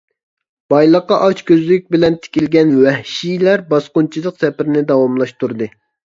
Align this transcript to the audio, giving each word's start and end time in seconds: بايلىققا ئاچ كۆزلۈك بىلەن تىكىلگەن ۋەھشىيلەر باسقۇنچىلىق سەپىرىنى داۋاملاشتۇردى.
بايلىققا 0.73 1.19
ئاچ 1.25 1.43
كۆزلۈك 1.49 1.85
بىلەن 1.97 2.17
تىكىلگەن 2.23 2.73
ۋەھشىيلەر 2.79 3.67
باسقۇنچىلىق 3.75 4.43
سەپىرىنى 4.47 4.85
داۋاملاشتۇردى. 4.95 5.71